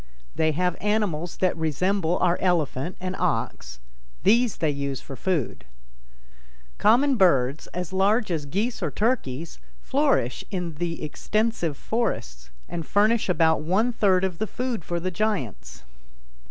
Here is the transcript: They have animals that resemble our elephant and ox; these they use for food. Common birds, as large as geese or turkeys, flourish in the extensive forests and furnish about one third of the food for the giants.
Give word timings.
They 0.33 0.53
have 0.53 0.77
animals 0.81 1.37
that 1.37 1.55
resemble 1.55 2.17
our 2.17 2.39
elephant 2.41 2.97
and 2.99 3.15
ox; 3.19 3.79
these 4.23 4.57
they 4.57 4.71
use 4.71 4.99
for 4.99 5.15
food. 5.15 5.63
Common 6.79 7.17
birds, 7.17 7.67
as 7.67 7.93
large 7.93 8.31
as 8.31 8.47
geese 8.47 8.81
or 8.81 8.89
turkeys, 8.89 9.59
flourish 9.79 10.43
in 10.49 10.73
the 10.73 11.03
extensive 11.03 11.77
forests 11.77 12.49
and 12.67 12.83
furnish 12.83 13.29
about 13.29 13.61
one 13.61 13.93
third 13.93 14.23
of 14.23 14.39
the 14.39 14.47
food 14.47 14.83
for 14.83 14.99
the 14.99 15.11
giants. 15.11 15.83